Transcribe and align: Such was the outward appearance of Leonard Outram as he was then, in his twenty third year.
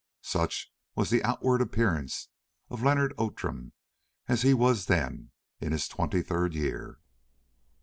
Such 0.23 0.73
was 0.95 1.11
the 1.11 1.23
outward 1.23 1.61
appearance 1.61 2.29
of 2.71 2.81
Leonard 2.81 3.13
Outram 3.19 3.73
as 4.27 4.41
he 4.41 4.51
was 4.51 4.87
then, 4.87 5.29
in 5.59 5.71
his 5.73 5.87
twenty 5.87 6.23
third 6.23 6.55
year. 6.55 6.97